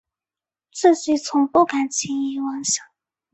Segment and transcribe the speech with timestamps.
[0.73, 2.83] 自己从不敢轻易妄想